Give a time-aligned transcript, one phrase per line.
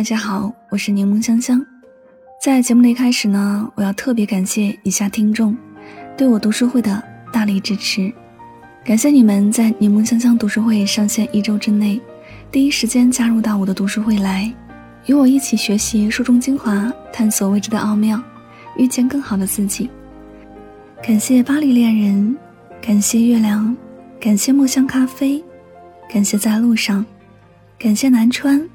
[0.00, 1.62] 大家好，我是柠檬香香。
[2.42, 5.54] 在节目的一开始呢，我要特别感谢以下听众
[6.16, 8.10] 对我读书会的大力支持。
[8.82, 12.00] 感谢你们在柠檬香香读书会上线一周之内，
[12.50, 14.50] 第一时间加入到我的读书会来，
[15.04, 18.18] 与我一起学习书中精华，探索未知的奥妙，
[18.78, 19.90] 遇见更好的自己。
[21.02, 22.34] 感谢巴黎恋人，
[22.80, 23.76] 感谢月亮，
[24.18, 25.44] 感谢墨香咖啡，
[26.10, 27.04] 感谢在路上，
[27.78, 28.66] 感谢南川。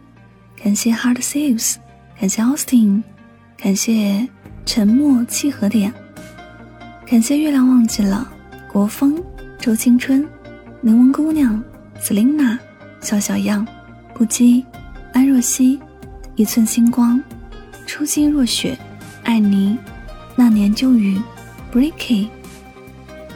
[0.66, 1.76] 感谢 Hard Saves，
[2.20, 3.04] 感谢 Austin，
[3.56, 4.28] 感谢
[4.66, 5.94] 沉默契合点，
[7.06, 8.28] 感谢月亮忘记了
[8.74, 9.24] 国风
[9.60, 10.28] 周青春
[10.82, 11.64] 柠檬姑娘
[12.02, 12.58] Selina
[13.00, 13.64] 小小样
[14.16, 14.66] 不羁
[15.14, 15.80] 安若曦
[16.36, 17.22] 一寸星光
[17.86, 18.76] 初心若雪
[19.24, 19.78] 爱你
[20.36, 21.22] 那年旧雨
[21.72, 22.28] Bricky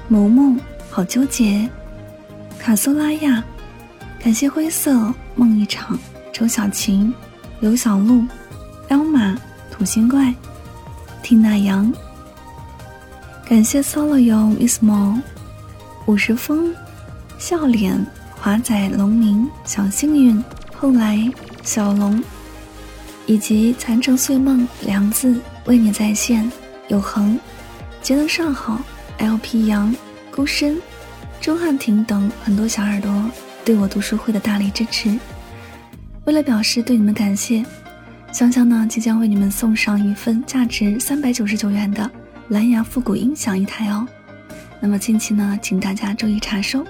[0.08, 1.70] 萌萌好纠结
[2.58, 3.44] 卡苏拉亚
[4.20, 5.96] 感谢灰色梦一场。
[6.40, 7.14] 周小晴、
[7.60, 8.24] 刘小璐、
[8.88, 9.38] 彪马、
[9.70, 10.34] 土星怪、
[11.22, 11.94] 听那阳，
[13.46, 15.20] 感谢 solo 友 ismo、
[16.06, 16.74] 五十风、
[17.38, 17.94] 笑脸、
[18.40, 20.42] 华仔、龙明、小幸运、
[20.74, 21.30] 后来、
[21.62, 22.24] 小龙，
[23.26, 26.50] 以及残城碎梦、梁子为你在线、
[26.88, 27.38] 有恒、
[28.02, 28.80] 节能上好、
[29.18, 29.94] LP 杨、
[30.34, 30.82] 孤身、
[31.42, 33.30] 周汉庭等很多小耳朵
[33.66, 35.20] 对我读书会的大力支持。
[36.30, 37.66] 为了表示对你们感谢，
[38.32, 42.08] 香香呢即将为你们送上一份价值三百九十九元的
[42.50, 44.08] 蓝牙复古音响一台哦。
[44.80, 46.86] 那么近期呢，请大家注意查收。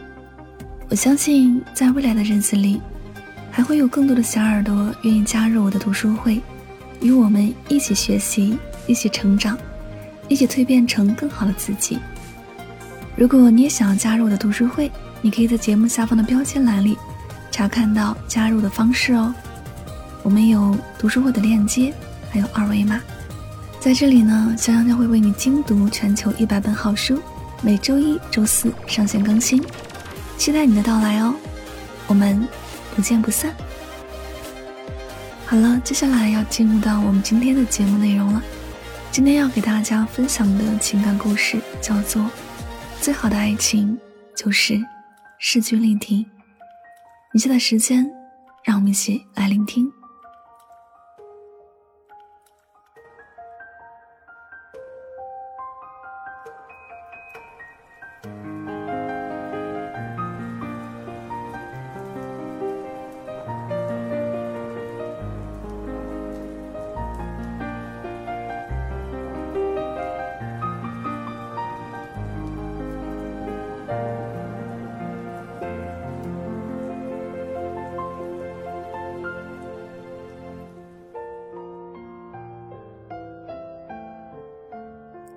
[0.90, 2.82] 我相信在未来的日子里，
[3.50, 6.42] 还会有更多的小耳朵愿意加入我的读书会，
[7.00, 9.58] 与我们一起学习，一起成长，
[10.28, 11.98] 一起蜕变成更好的自己。
[13.16, 14.92] 如果你也想要加入我的读书会，
[15.22, 16.98] 你可以在节目下方的标签栏里。
[17.60, 19.36] 查看到加入的方式哦，
[20.24, 21.94] 我们有读书会的链接，
[22.32, 23.02] 还有二维码。
[23.82, 27.22] 在这里呢，香香将会为你精读全球一百本好书，
[27.62, 29.62] 每周一、周四上线更新，
[30.38, 31.36] 期待你的到来哦。
[32.08, 32.48] 我们
[32.96, 33.54] 不见不散。
[35.46, 38.42] 好了，接下来要进入到我们今天的节目内容了。
[39.12, 42.22] 今天要给大家分享的情感故事叫做
[43.02, 44.00] 《最好的爱情
[44.34, 44.82] 就是
[45.40, 46.26] 势均力敌》。
[47.34, 48.10] 以下的时间，
[48.64, 49.92] 让我们一起来聆听。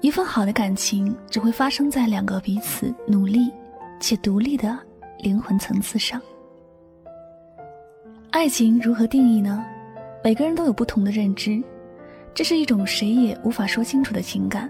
[0.02, 3.52] 一份好的感情只会发生在两个彼此努力
[4.00, 4.76] 且独立的
[5.20, 6.20] 灵魂层次上。
[8.32, 9.64] 爱情如何定义呢？
[10.24, 11.62] 每个人都有不同的认知，
[12.34, 14.68] 这是一种谁也无法说清楚的情感。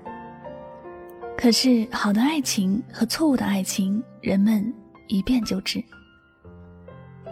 [1.34, 4.62] 可是，好的爱情和错误的爱情，人们
[5.08, 5.82] 一辨就知。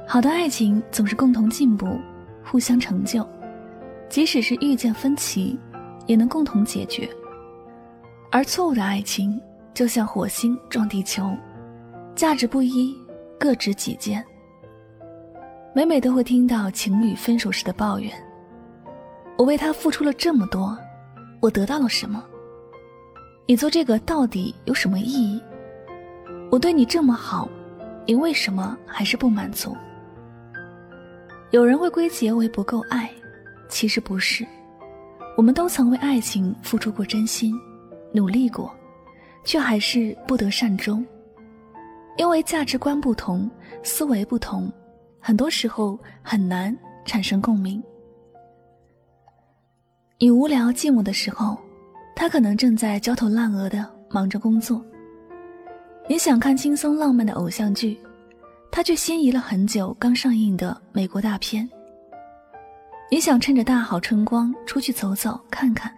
[0.08, 1.98] 好的爱情总是共同进步，
[2.42, 3.28] 互相成就，
[4.08, 5.58] 即使是遇见分歧，
[6.06, 7.06] 也能共同解决。
[8.32, 9.40] 而错误的爱情
[9.74, 11.36] 就像火星撞地球，
[12.14, 12.96] 价值不一，
[13.40, 14.24] 各执己见。
[15.74, 18.12] 每每都会听到情侣分手时的抱怨
[19.36, 20.78] ：“我为他付出了这么多，
[21.40, 22.24] 我得到了什么？
[23.46, 25.42] 你做这个到底有什么意义？
[26.52, 27.48] 我对你这么好，
[28.06, 29.76] 你为什么还是不满足？”
[31.50, 33.10] 有人会归结为不够爱，
[33.68, 34.46] 其实不是，
[35.36, 37.52] 我们都曾为爱情付出过真心。
[38.12, 38.74] 努力过，
[39.44, 41.04] 却还是不得善终，
[42.16, 43.50] 因为价值观不同，
[43.82, 44.70] 思维不同，
[45.20, 47.82] 很多时候很难产生共鸣。
[50.18, 51.56] 你无聊寂寞的时候，
[52.14, 54.84] 他可能正在焦头烂额的忙着工作。
[56.08, 57.98] 你想看轻松浪漫的偶像剧，
[58.70, 61.68] 他却心仪了很久刚上映的美国大片。
[63.10, 65.92] 你想趁着大好春光出去走走看看，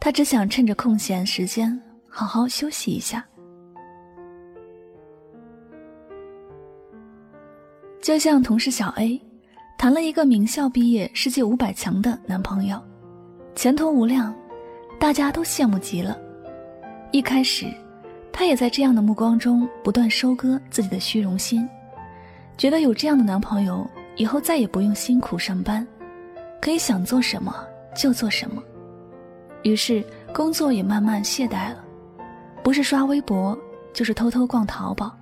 [0.00, 3.22] 他只想趁着空闲时间好好休息一下。
[8.00, 9.20] 就像同事小 A，
[9.76, 12.82] 谈了一个名校毕业、世界五百强的男朋友。
[13.54, 14.34] 前途无量，
[14.98, 16.18] 大家都羡慕极了。
[17.12, 17.66] 一开始，
[18.32, 21.68] 她也在这样的目光中不断收割自己的虚荣心，
[22.56, 23.86] 觉得有这样的男朋友，
[24.16, 25.86] 以后再也不用辛苦上班，
[26.58, 27.54] 可以想做什么
[27.94, 28.62] 就做什么。
[29.62, 30.02] 于是，
[30.32, 31.84] 工作也慢慢懈怠了，
[32.62, 33.56] 不是刷微博，
[33.92, 35.14] 就是偷偷逛淘宝，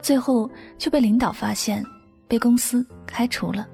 [0.00, 1.84] 最后却被领导发现，
[2.26, 3.66] 被公司开除了。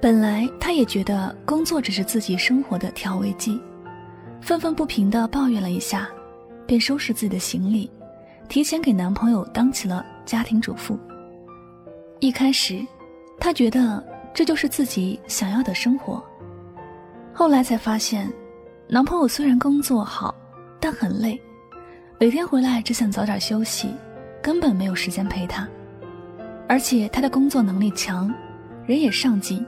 [0.00, 3.60] 本来她也觉得工作只是自己生活的调味剂，
[4.40, 6.08] 愤愤不平地抱怨了一下，
[6.66, 7.90] 便收拾自己的行李，
[8.48, 10.98] 提前给男朋友当起了家庭主妇。
[12.20, 12.84] 一开始，
[13.38, 14.04] 她觉得
[14.34, 16.22] 这就是自己想要的生活，
[17.32, 18.28] 后来才发现，
[18.90, 20.34] 男朋友虽然工作好，
[20.80, 21.38] 但很累，
[22.18, 23.94] 每天回来只想早点休息，
[24.42, 25.68] 根本没有时间陪她，
[26.66, 28.32] 而且他的工作能力强，
[28.86, 29.64] 人也上进。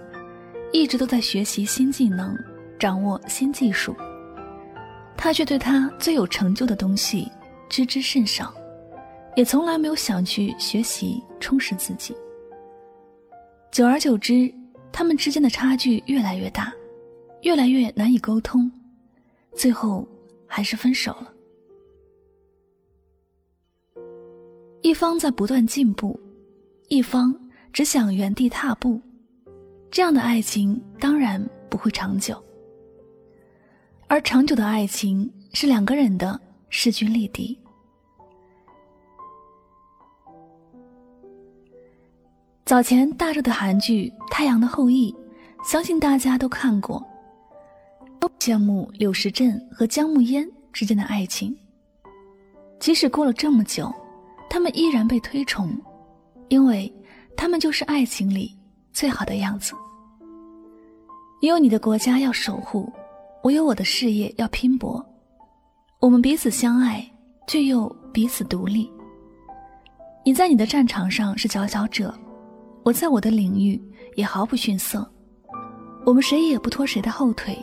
[0.73, 2.35] 一直都在学习新技能，
[2.79, 3.95] 掌握新技术，
[5.19, 7.31] 他却对他最有成就的东西
[7.69, 8.55] 知之甚少，
[9.37, 12.17] 也从来没有想去学习充实自己。
[13.71, 14.51] 久而久之，
[14.91, 16.73] 他们之间的差距越来越大，
[17.43, 18.71] 越来越难以沟通，
[19.55, 20.07] 最后
[20.47, 21.33] 还是分手了。
[24.83, 26.19] 一方在不断进步，
[26.89, 27.35] 一方
[27.73, 29.01] 只想原地踏步。
[29.91, 32.43] 这样的爱情当然不会长久，
[34.07, 37.59] 而长久的爱情是两个人的势均力敌。
[42.65, 45.13] 早前大热的韩剧《太阳的后裔》，
[45.69, 47.05] 相信大家都看过，
[48.21, 51.57] 都羡慕柳时镇和姜暮烟之间的爱情。
[52.79, 53.93] 即使过了这么久，
[54.49, 55.77] 他们依然被推崇，
[56.49, 56.93] 因为
[57.37, 58.57] 他们就是爱情里。
[58.93, 59.73] 最好的样子。
[61.41, 62.93] 你有你的国家要守护，
[63.41, 65.03] 我有我的事业要拼搏。
[66.01, 67.09] 我们彼此相爱，
[67.47, 68.91] 却又彼此独立。
[70.25, 72.13] 你在你的战场上是佼佼者，
[72.83, 73.81] 我在我的领域
[74.17, 75.09] 也毫不逊色。
[76.05, 77.57] 我们谁也不拖谁的后腿，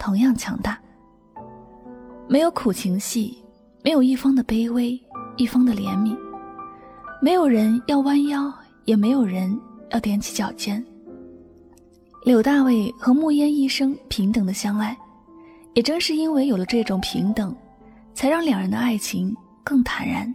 [0.00, 0.76] 同样强大。
[2.26, 3.38] 没有苦情戏，
[3.84, 5.00] 没有一方的卑微，
[5.36, 6.18] 一方的怜悯。
[7.22, 8.52] 没有人要弯腰，
[8.84, 9.56] 也没有人。
[9.92, 10.80] 要踮起脚尖。
[12.24, 14.96] 柳大卫和穆烟一生平等的相爱，
[15.74, 17.52] 也正是因为有了这种平等，
[18.14, 20.32] 才让两人的爱情更坦然，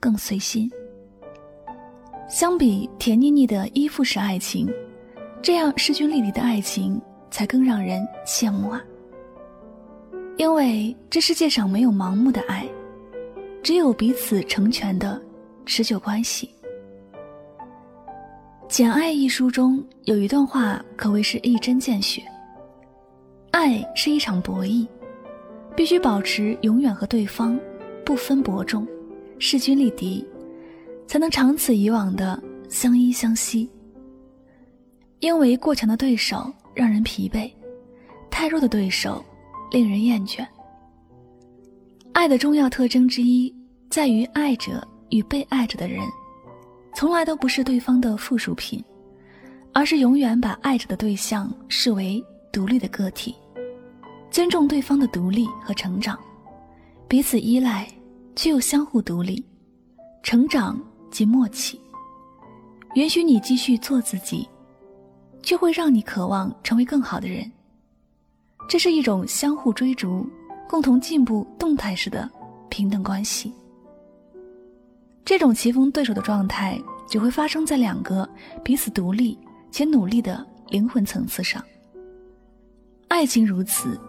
[0.00, 0.68] 更随心。
[2.28, 4.68] 相比甜腻腻的依附式爱情，
[5.40, 8.82] 这样势均力敌的爱情才更让人羡慕啊！
[10.36, 12.68] 因为这世界上没有盲目的爱，
[13.62, 15.20] 只有彼此成全的
[15.64, 16.50] 持久关系。
[18.68, 22.22] 《简爱》一书中有一段话，可谓是一针见血：
[23.50, 24.86] 爱是一场博弈，
[25.74, 27.58] 必须保持永远和对方
[28.04, 28.86] 不分伯仲、
[29.38, 30.26] 势均力敌，
[31.06, 33.70] 才能长此以往的相依相惜。
[35.20, 37.50] 因为过强的对手让人疲惫，
[38.30, 39.24] 太弱的对手
[39.70, 40.46] 令人厌倦。
[42.12, 43.54] 爱的重要特征之一，
[43.90, 46.00] 在于爱者与被爱着的人。
[46.94, 48.82] 从来都不是对方的附属品，
[49.74, 53.34] 而是永远把爱着的对象视为独立的个体，
[54.30, 56.18] 尊重对方的独立和成长，
[57.06, 57.86] 彼此依赖
[58.34, 59.44] 却又相互独立，
[60.22, 60.80] 成长
[61.10, 61.78] 及默契，
[62.94, 64.48] 允许你继续做自己，
[65.42, 67.52] 却会让你渴望成为更好的人。
[68.68, 70.28] 这是一种相互追逐、
[70.68, 72.28] 共同进步、动态式的
[72.68, 73.52] 平等关系。
[75.24, 78.28] 这种棋逢对手的状态，只会发生在两个
[78.64, 79.38] 彼此独立
[79.70, 81.62] 且努力的灵魂层次上。
[83.08, 84.00] 爱情如此，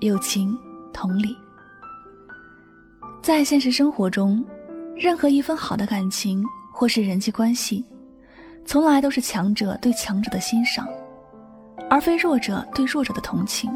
[0.00, 0.56] 友情
[0.92, 1.36] 同理。
[3.22, 4.42] 在现实生活中，
[4.94, 7.84] 任何一份好的感情或是人际关系，
[8.64, 10.88] 从来都是强者对强者的欣赏，
[11.90, 13.70] 而非弱者对弱者的同情。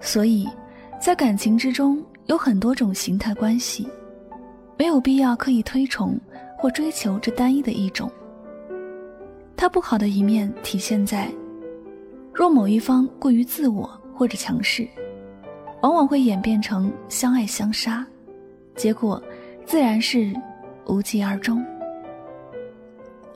[0.00, 0.48] 所以，
[1.00, 3.88] 在感情之中有很多种形态关系。
[4.78, 6.20] 没有必要刻意推崇
[6.58, 8.10] 或追求这单一的一种。
[9.56, 11.32] 它不好的一面体现在，
[12.30, 14.86] 若某一方过于自我或者强势，
[15.80, 18.06] 往往会演变成相爱相杀，
[18.74, 19.22] 结果
[19.64, 20.30] 自然是
[20.84, 21.64] 无疾而终。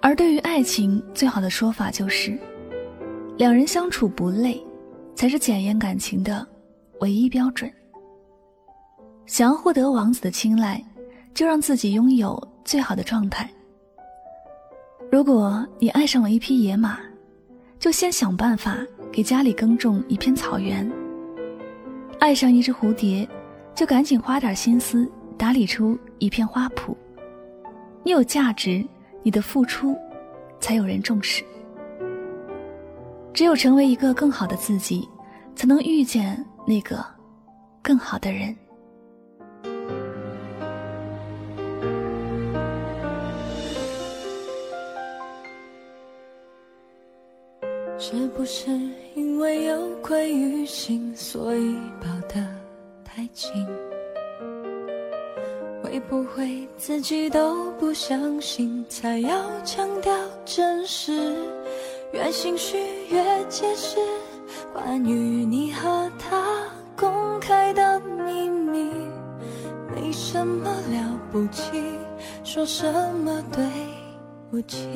[0.02, 2.38] 而对于爱情，最好的说法就是，
[3.38, 4.62] 两人相处不累，
[5.20, 6.48] 才是检验感情的
[7.00, 7.70] 唯一标准。
[9.26, 10.82] 想要获得王子的青睐，
[11.34, 13.46] 就让自己拥有最好的状态。
[15.12, 16.98] 如果你爱上了一匹野马，
[17.78, 18.78] 就先想办法
[19.12, 20.90] 给家里耕种一片草原；
[22.18, 23.28] 爱上一只蝴蝶，
[23.74, 26.96] 就赶紧花点心思打理出一片花圃。
[28.02, 28.82] 你有价值，
[29.22, 29.94] 你的付出
[30.60, 31.44] 才有人重视。
[33.32, 35.08] 只有成为一个更好的自己，
[35.54, 37.04] 才能遇见那个
[37.82, 38.54] 更好的人。
[47.98, 48.70] 是不是
[49.14, 52.44] 因为有愧于心，所以抱得
[53.04, 53.50] 太紧？
[55.82, 60.12] 会不会自己都不相信，才要强调
[60.44, 61.34] 真实？
[62.12, 62.76] 越心虚
[63.08, 63.96] 越解释，
[64.72, 66.42] 关于你和他
[66.96, 68.90] 公开的秘密，
[69.94, 71.70] 没什么了不起，
[72.42, 72.92] 说什
[73.24, 73.64] 么对
[74.50, 74.88] 不起？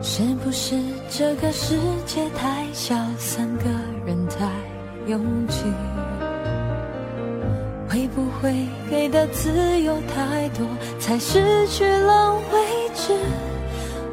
[0.00, 0.76] 是不是
[1.10, 3.64] 这个世界太小，三个
[4.06, 4.48] 人太
[5.08, 5.64] 拥挤？
[7.90, 8.54] 会不会
[8.88, 10.64] 给的自由太多，
[11.00, 13.14] 才失去了位置？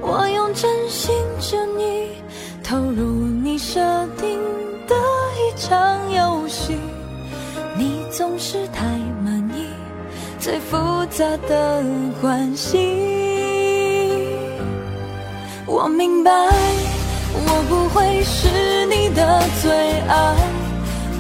[0.02, 2.12] 我用真心真意
[2.64, 3.80] 投入你设
[4.18, 4.40] 定
[4.88, 4.96] 的
[5.36, 6.78] 一场游戏，
[7.76, 8.86] 你总是太
[9.24, 9.68] 满意
[10.40, 10.78] 最复
[11.10, 11.84] 杂的
[12.22, 12.78] 关系。
[15.66, 16.32] 我明白，
[17.34, 19.72] 我不会是你的最
[20.08, 20.36] 爱，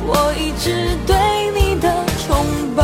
[0.05, 1.17] 我一直对
[1.59, 1.91] 你的
[2.25, 2.37] 崇
[2.75, 2.83] 拜，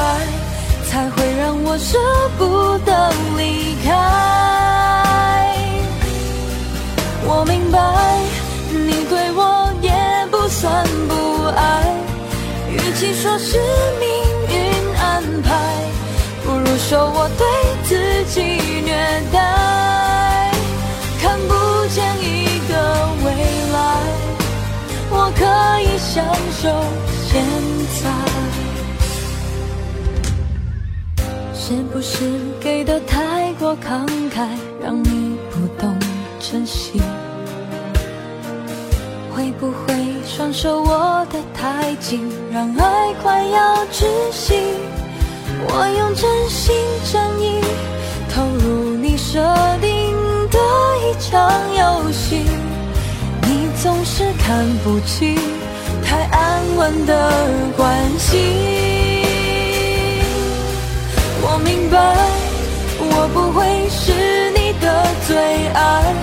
[0.90, 1.98] 才会让我舍
[2.38, 4.51] 不得离开。
[10.62, 11.92] 算不爱，
[12.70, 13.58] 与其说是
[14.00, 14.08] 命
[14.48, 14.56] 运
[14.96, 15.50] 安排，
[16.46, 17.48] 不如说我对
[17.84, 18.44] 自己
[18.86, 18.94] 虐
[19.34, 20.52] 待。
[21.20, 21.50] 看不
[21.88, 22.76] 见一个
[23.26, 23.34] 未
[23.74, 23.80] 来，
[25.10, 25.42] 我可
[25.82, 26.24] 以享
[26.62, 26.70] 受
[27.26, 27.44] 现
[28.04, 28.04] 在。
[31.56, 32.24] 是不是
[32.60, 34.48] 给的太过慷慨，
[34.80, 35.98] 让你不懂
[36.40, 37.02] 珍惜？
[39.34, 39.96] 会不会
[40.34, 44.54] 双手握得太紧，让爱快要窒息？
[45.68, 46.74] 我用真心
[47.12, 47.62] 真意
[48.34, 49.40] 投入你设
[49.82, 49.92] 定。
[50.52, 50.60] 的
[51.08, 52.44] 一场游戏，
[53.44, 55.40] 你总是看不起
[56.04, 57.32] 太安稳的
[57.78, 57.88] 关
[58.20, 58.38] 系。
[61.42, 61.98] 我明白，
[63.00, 65.38] 我不会是你的最
[65.74, 66.14] 爱，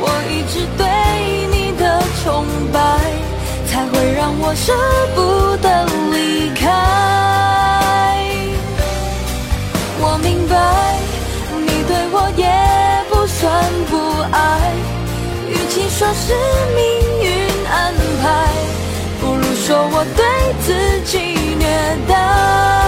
[0.00, 0.86] 我一直对
[1.50, 2.78] 你的崇拜，
[3.70, 4.74] 才会让我舍
[5.14, 6.66] 不得离开。
[10.02, 10.54] 我明白，
[11.56, 12.44] 你对我也
[13.08, 13.20] 不。
[13.40, 13.48] 算
[13.88, 13.96] 不
[14.32, 14.74] 爱，
[15.48, 16.34] 与其说是
[16.74, 16.82] 命
[17.22, 17.30] 运
[17.70, 18.24] 安排，
[19.20, 20.20] 不如说我对
[20.60, 21.18] 自己
[21.58, 21.64] 虐
[22.06, 22.79] 待。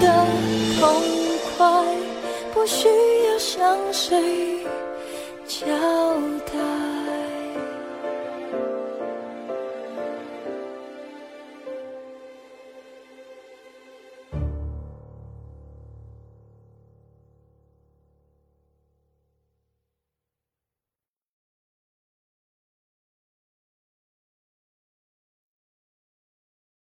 [0.00, 0.24] 的
[0.78, 1.02] 痛
[1.56, 1.84] 快，
[2.52, 4.64] 不需要向谁
[5.46, 5.66] 交
[6.46, 6.95] 代。